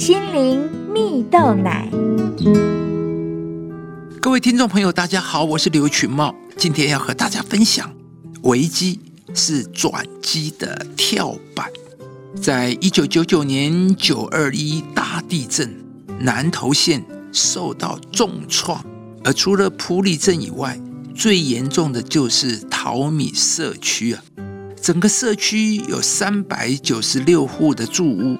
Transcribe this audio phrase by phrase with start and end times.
[0.00, 1.86] 心灵蜜豆奶。
[4.18, 7.94] 各位听众朋友，大家好，我是刘群茂，今天要和大家分享：
[8.44, 8.98] 危机
[9.34, 9.92] 是转
[10.22, 11.68] 机的跳板。
[12.40, 15.70] 在一九九九年九二一大地震，
[16.18, 18.82] 南投县受到重创，
[19.22, 20.80] 而除了埔里镇以外，
[21.14, 24.22] 最严重的就是桃米社区啊。
[24.80, 28.38] 整个社区有三百九十六户的住屋，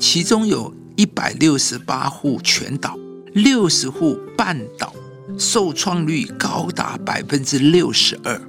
[0.00, 2.98] 其中有一百六十八户全倒，
[3.34, 4.94] 六十户半倒，
[5.38, 8.40] 受创率高达百分之六十二。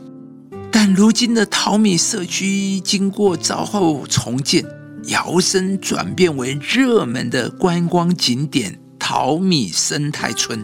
[0.72, 4.66] 但如今的淘米社区经过早后重建，
[5.08, 10.64] 摇身转变为热门的观光景点——淘米生态村。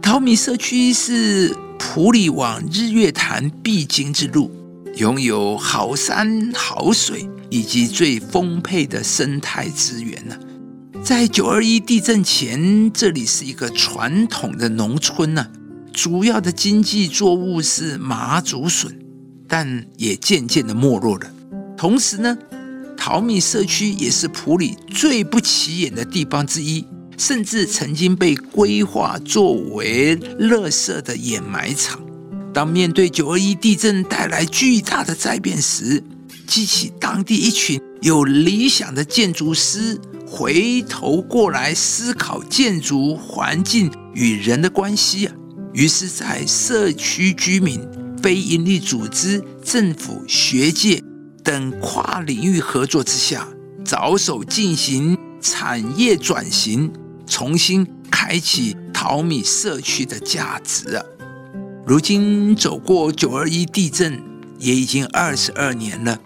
[0.00, 4.50] 淘米社区是普里往日月潭必经之路。
[4.96, 10.36] 拥有好山好水以及最丰沛的生态资源呢。
[11.04, 15.44] 在九二一地震前，这里是一个传统的农村呢，
[15.92, 18.96] 主要的经济作物是麻竹笋，
[19.48, 21.28] 但也渐渐的没落了。
[21.76, 22.38] 同时呢，
[22.96, 26.86] 淘米社区也是普里最不起眼的地方之一，
[27.18, 32.00] 甚至曾经被规划作为垃圾的掩埋场。
[32.54, 36.00] 当面对九二一地震带来巨大的灾变时，
[36.46, 39.98] 激起当地一群有理想的建筑师
[40.34, 45.34] 回头过来思考建筑环境与人的关系啊。
[45.74, 47.86] 于是，在社区居民、
[48.22, 51.02] 非营利组织、政府、学界
[51.44, 53.46] 等跨领域合作之下，
[53.84, 56.90] 着手进行产业转型，
[57.26, 61.04] 重新开启淘米社区的价值啊。
[61.86, 64.18] 如今走过九二一地震，
[64.58, 66.18] 也已经二十二年了。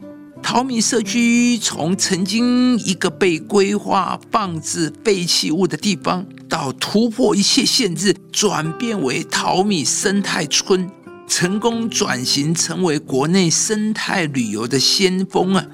[0.48, 10.88] 淘米社区从曾经一个被规划放置废弃物的地方，到突破一切限制，转变为淘米生态村，
[11.27, 15.66] 成功转型成为国内生态旅游的先锋啊！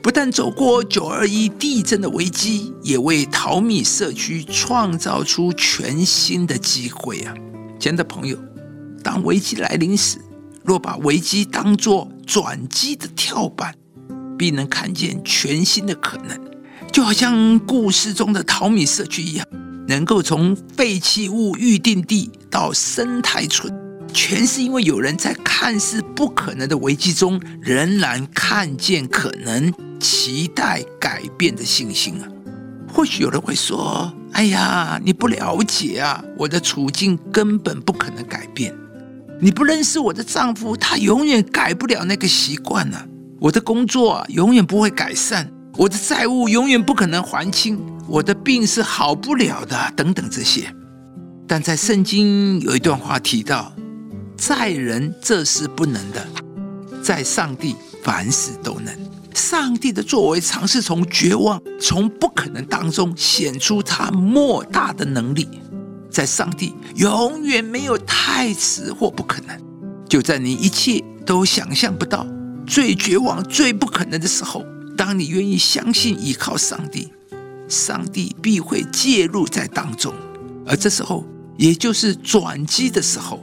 [0.00, 7.34] 不但走过九二一地震的危机，也为淘米社区创造出全新的机会啊！
[7.80, 8.38] 亲爱的朋友。
[9.02, 10.18] 当危机来临时，
[10.62, 13.74] 若把危机当作转机的跳板，
[14.36, 16.38] 必能看见全新的可能。
[16.92, 19.46] 就好像故事中的淘米社区一样，
[19.88, 23.72] 能够从废弃物预定地到生态村，
[24.12, 32.28] 全是因为有人在看似不可能的危机中，仍然看见可能，期待改变的信心啊！
[32.92, 38.72] 或许有人会说：“哎呀，你不了解啊，我的处境根本不可能改变。”
[39.42, 43.04] 你不认识我的丈夫，他永远改不了那个习惯呢。
[43.44, 47.78] 我的工作永远不会改善，我的债务永远不可能还清，
[48.08, 50.74] 我的病是好不了的，等等这些。
[51.46, 53.70] 但在圣经有一段话提到，
[54.34, 56.26] 在人这是不能的，
[57.02, 58.96] 在上帝凡事都能。
[59.34, 65.46] 上帝的作为常是从绝望、从不可能当中显出他莫大的能力。
[66.08, 69.54] 在上帝永远没有太迟或不可能。
[70.08, 72.26] 就在你一切都想象不到、
[72.66, 74.64] 最绝望、最不可能的时候，
[74.96, 77.12] 当你愿意相信、依靠上帝，
[77.68, 80.14] 上帝必会介入在当中。
[80.66, 81.24] 而这时候，
[81.56, 83.40] 也就是转机的时候，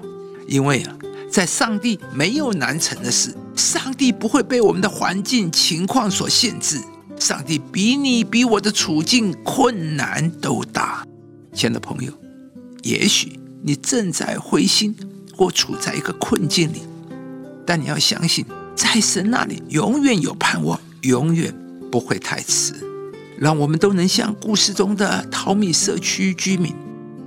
[0.47, 0.95] 因为啊，
[1.29, 6.81] 在上帝没有难成的事，上帝不会被我们的环境情况所限制。
[7.19, 11.05] 上帝比你、比我的处境困难都大。
[11.53, 12.11] 亲爱的朋友。
[12.81, 14.95] 也许你正在灰心
[15.35, 16.81] 或处在一个困境里，
[17.63, 18.43] 但你要相信，
[18.81, 21.53] 在神那里永远有盼望，永远
[21.92, 22.74] 不会太迟。
[23.38, 26.74] 让我们都能像故事中的淘米社区居民，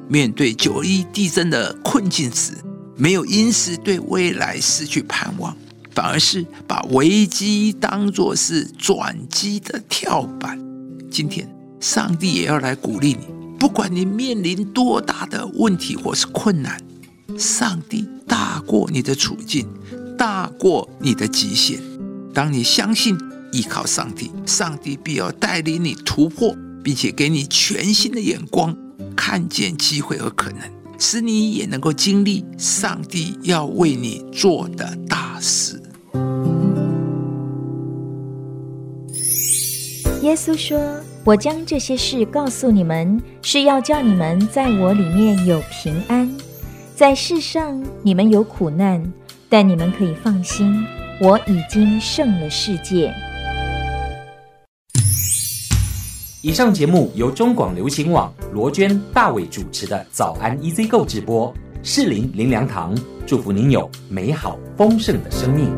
[0.09, 2.55] 面对九一地震的困境时，
[2.97, 5.57] 没有因此对未来失去盼望，
[5.93, 10.59] 反而是把危机当作是转机的跳板。
[11.09, 11.49] 今天，
[11.79, 13.29] 上帝也要来鼓励你。
[13.61, 16.83] 不管你面临多大的问题或是困难，
[17.39, 19.69] 上帝大过你的处境，
[20.25, 21.79] 大过你的极限。
[22.33, 23.15] 当你相信
[23.53, 28.75] 依靠上帝，上帝必要带领你突破，并且给你全新的眼光，
[29.15, 30.61] 看见机会和可能，
[30.99, 35.79] 使你也能够经历上帝要为你做的大事。
[40.23, 40.81] 耶稣说。
[41.23, 46.31] 我将这些事告诉你们，是要叫你们在我里面有平安。
[46.95, 49.03] 在世上你们有苦难，
[49.55, 50.85] 但你们可以放心，
[51.21, 53.15] 我已经胜了世界。
[56.43, 61.55] 以上节目由中广流行网罗娟、大伟主持的早安 EZ 购直播，
[61.85, 62.99] 适林林良堂
[63.29, 65.73] 祝福您有美好丰盛的生命。